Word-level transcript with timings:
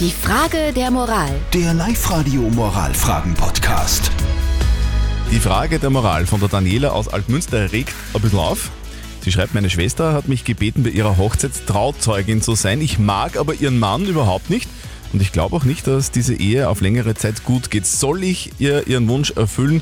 Die 0.00 0.10
Frage 0.10 0.72
der 0.74 0.90
Moral. 0.90 1.30
Der 1.52 1.72
Live-Radio 1.72 2.40
Moralfragen-Podcast. 2.40 4.10
Die 5.30 5.38
Frage 5.38 5.78
der 5.78 5.90
Moral 5.90 6.26
von 6.26 6.40
der 6.40 6.48
Daniela 6.48 6.90
aus 6.90 7.06
Altmünster 7.06 7.70
regt 7.70 7.94
ein 8.12 8.20
bisschen 8.20 8.40
auf. 8.40 8.72
Sie 9.20 9.30
schreibt, 9.30 9.54
meine 9.54 9.70
Schwester 9.70 10.12
hat 10.12 10.26
mich 10.26 10.44
gebeten, 10.44 10.82
bei 10.82 10.90
ihrer 10.90 11.16
Hochzeit 11.16 11.52
Trauzeugin 11.68 12.42
zu 12.42 12.56
sein. 12.56 12.80
Ich 12.80 12.98
mag 12.98 13.36
aber 13.36 13.54
ihren 13.54 13.78
Mann 13.78 14.04
überhaupt 14.06 14.50
nicht. 14.50 14.68
Und 15.12 15.22
ich 15.22 15.30
glaube 15.30 15.54
auch 15.54 15.64
nicht, 15.64 15.86
dass 15.86 16.10
diese 16.10 16.34
Ehe 16.34 16.68
auf 16.68 16.80
längere 16.80 17.14
Zeit 17.14 17.44
gut 17.44 17.70
geht. 17.70 17.86
Soll 17.86 18.24
ich 18.24 18.50
ihr 18.58 18.88
ihren 18.88 19.08
Wunsch 19.08 19.30
erfüllen? 19.30 19.80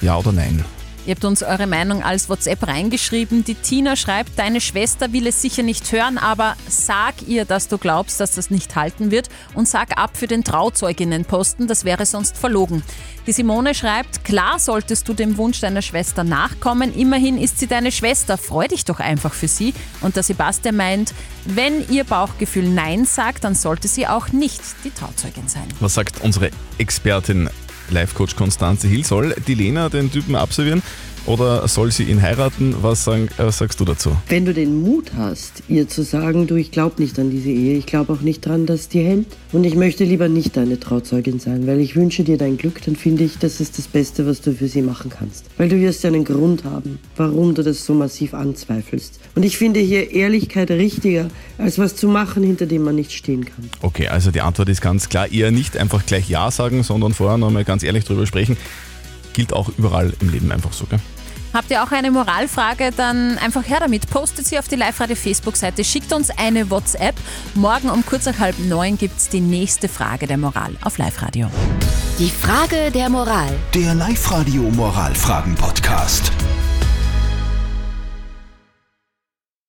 Ja 0.00 0.16
oder 0.16 0.30
nein? 0.30 0.64
Ihr 1.06 1.14
habt 1.14 1.24
uns 1.24 1.42
eure 1.42 1.66
Meinung 1.66 2.02
als 2.02 2.28
WhatsApp 2.28 2.66
reingeschrieben. 2.66 3.42
Die 3.42 3.54
Tina 3.54 3.96
schreibt, 3.96 4.38
deine 4.38 4.60
Schwester 4.60 5.12
will 5.12 5.26
es 5.26 5.40
sicher 5.40 5.62
nicht 5.62 5.90
hören, 5.92 6.18
aber 6.18 6.56
sag 6.68 7.26
ihr, 7.26 7.46
dass 7.46 7.68
du 7.68 7.78
glaubst, 7.78 8.20
dass 8.20 8.32
das 8.32 8.50
nicht 8.50 8.76
halten 8.76 9.10
wird 9.10 9.28
und 9.54 9.66
sag 9.66 9.96
ab 9.96 10.16
für 10.16 10.26
den 10.26 10.44
Trauzeuginnenposten, 10.44 11.66
das 11.66 11.84
wäre 11.84 12.04
sonst 12.04 12.36
verlogen. 12.36 12.82
Die 13.26 13.32
Simone 13.32 13.74
schreibt, 13.74 14.24
klar 14.24 14.58
solltest 14.58 15.08
du 15.08 15.14
dem 15.14 15.36
Wunsch 15.38 15.60
deiner 15.60 15.82
Schwester 15.82 16.22
nachkommen, 16.22 16.94
immerhin 16.94 17.38
ist 17.38 17.58
sie 17.58 17.66
deine 17.66 17.92
Schwester, 17.92 18.36
freu 18.36 18.68
dich 18.68 18.84
doch 18.84 19.00
einfach 19.00 19.32
für 19.32 19.48
sie. 19.48 19.72
Und 20.02 20.16
der 20.16 20.22
Sebastian 20.22 20.76
meint, 20.76 21.14
wenn 21.46 21.88
ihr 21.90 22.04
Bauchgefühl 22.04 22.68
Nein 22.68 23.04
sagt, 23.06 23.44
dann 23.44 23.54
sollte 23.54 23.88
sie 23.88 24.06
auch 24.06 24.28
nicht 24.28 24.60
die 24.84 24.90
Trauzeugin 24.90 25.48
sein. 25.48 25.66
Was 25.80 25.94
sagt 25.94 26.20
unsere 26.22 26.50
Expertin 26.78 27.48
Life-Coach 27.92 28.36
Konstanze 28.36 28.88
Hill? 28.88 29.04
Soll 29.04 29.34
die 29.46 29.54
Lena 29.54 29.88
den 29.88 30.10
Typen 30.10 30.34
absolvieren 30.34 30.82
oder 31.26 31.66
soll 31.68 31.92
sie 31.92 32.04
ihn 32.04 32.22
heiraten? 32.22 32.74
Was, 32.82 33.04
sagen, 33.04 33.28
was 33.36 33.58
sagst 33.58 33.80
du 33.80 33.84
dazu? 33.84 34.16
Wenn 34.28 34.44
du 34.44 34.54
den 34.54 34.82
Mut 34.82 35.12
hast, 35.16 35.62
ihr 35.68 35.88
zu 35.88 36.02
sagen, 36.02 36.46
du, 36.46 36.56
ich 36.56 36.70
glaube 36.70 37.00
nicht 37.02 37.18
an 37.18 37.30
diese 37.30 37.50
Ehe, 37.50 37.76
ich 37.76 37.86
glaube 37.86 38.12
auch 38.12 38.20
nicht 38.20 38.46
dran, 38.46 38.66
dass 38.66 38.88
die 38.88 39.00
hält 39.00 39.26
und 39.52 39.64
ich 39.64 39.74
möchte 39.74 40.04
lieber 40.04 40.28
nicht 40.28 40.56
deine 40.56 40.80
Trauzeugin 40.80 41.40
sein, 41.40 41.66
weil 41.66 41.80
ich 41.80 41.96
wünsche 41.96 42.24
dir 42.24 42.38
dein 42.38 42.56
Glück, 42.56 42.82
dann 42.84 42.96
finde 42.96 43.24
ich, 43.24 43.38
das 43.38 43.60
ist 43.60 43.78
das 43.78 43.86
Beste, 43.86 44.26
was 44.26 44.40
du 44.40 44.54
für 44.54 44.68
sie 44.68 44.82
machen 44.82 45.10
kannst. 45.10 45.46
Weil 45.56 45.68
du 45.68 45.80
wirst 45.80 46.02
ja 46.04 46.08
einen 46.08 46.24
Grund 46.24 46.64
haben, 46.64 46.98
warum 47.16 47.54
du 47.54 47.62
das 47.62 47.84
so 47.84 47.94
massiv 47.94 48.34
anzweifelst. 48.34 49.20
Und 49.34 49.44
ich 49.44 49.58
finde 49.58 49.80
hier 49.80 50.10
Ehrlichkeit 50.10 50.70
richtiger, 50.70 51.28
als 51.58 51.78
was 51.78 51.96
zu 51.96 52.08
machen, 52.08 52.42
hinter 52.42 52.66
dem 52.66 52.82
man 52.82 52.94
nicht 52.94 53.12
stehen 53.12 53.44
kann. 53.44 53.70
Okay, 53.82 54.08
also 54.08 54.30
die 54.30 54.40
Antwort 54.40 54.68
ist 54.68 54.80
ganz 54.80 55.08
klar, 55.08 55.30
eher 55.30 55.50
nicht 55.50 55.76
einfach 55.76 56.04
gleich 56.06 56.28
Ja 56.28 56.50
sagen, 56.50 56.82
sondern 56.82 57.14
vorher 57.14 57.38
nochmal 57.38 57.64
ganz 57.64 57.82
ehrlich 57.82 58.04
drüber 58.04 58.26
sprechen. 58.26 58.56
Gilt 59.32 59.52
auch 59.52 59.70
überall 59.76 60.12
im 60.20 60.30
Leben 60.30 60.52
einfach 60.52 60.72
so, 60.72 60.86
gell? 60.86 61.00
Habt 61.52 61.70
ihr 61.70 61.82
auch 61.82 61.90
eine 61.90 62.12
Moralfrage, 62.12 62.92
dann 62.96 63.36
einfach 63.38 63.66
her 63.66 63.80
damit. 63.80 64.08
Postet 64.08 64.46
sie 64.46 64.58
auf 64.58 64.68
die 64.68 64.76
Live-Radio-Facebook-Seite, 64.76 65.82
schickt 65.84 66.12
uns 66.12 66.30
eine 66.30 66.70
WhatsApp. 66.70 67.16
Morgen 67.54 67.90
um 67.90 68.06
kurz 68.06 68.26
nach 68.26 68.38
halb 68.38 68.58
neun 68.60 68.96
gibt 68.96 69.18
es 69.18 69.28
die 69.28 69.40
nächste 69.40 69.88
Frage 69.88 70.28
der 70.28 70.38
Moral 70.38 70.76
auf 70.82 70.98
Live-Radio. 70.98 71.50
Die 72.18 72.30
Frage 72.30 72.90
der 72.92 73.10
Moral. 73.10 73.52
Der 73.74 73.94
Live-Radio 73.94 74.62
Moralfragen-Podcast. 74.62 76.30